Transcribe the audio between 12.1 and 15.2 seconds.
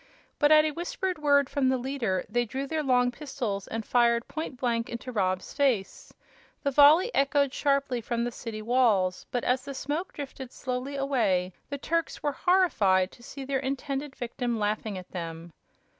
were horrified to see their intended victim laughing at